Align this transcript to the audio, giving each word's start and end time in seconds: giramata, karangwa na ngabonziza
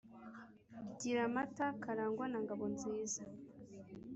giramata, 0.99 1.67
karangwa 1.83 2.25
na 2.31 2.39
ngabonziza 2.43 3.23